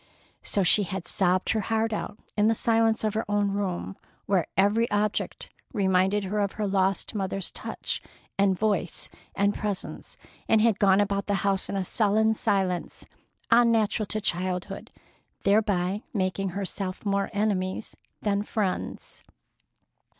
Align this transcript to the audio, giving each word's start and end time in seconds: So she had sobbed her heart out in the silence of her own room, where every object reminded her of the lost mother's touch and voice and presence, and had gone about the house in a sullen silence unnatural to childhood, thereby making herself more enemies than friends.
So 0.41 0.63
she 0.63 0.81
had 0.81 1.07
sobbed 1.07 1.51
her 1.51 1.59
heart 1.59 1.93
out 1.93 2.17
in 2.35 2.47
the 2.47 2.55
silence 2.55 3.03
of 3.03 3.13
her 3.13 3.23
own 3.29 3.51
room, 3.51 3.95
where 4.25 4.47
every 4.57 4.89
object 4.89 5.51
reminded 5.73 6.23
her 6.23 6.39
of 6.39 6.55
the 6.57 6.65
lost 6.65 7.13
mother's 7.13 7.51
touch 7.51 8.01
and 8.35 8.57
voice 8.57 9.09
and 9.35 9.53
presence, 9.53 10.17
and 10.47 10.59
had 10.59 10.79
gone 10.79 11.01
about 11.01 11.27
the 11.27 11.35
house 11.45 11.69
in 11.69 11.77
a 11.77 11.85
sullen 11.85 12.33
silence 12.33 13.05
unnatural 13.51 14.07
to 14.07 14.19
childhood, 14.19 14.89
thereby 15.43 16.01
making 16.15 16.49
herself 16.57 17.05
more 17.05 17.29
enemies 17.31 17.95
than 18.23 18.41
friends. 18.41 19.23